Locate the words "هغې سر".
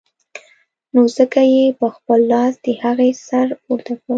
2.83-3.47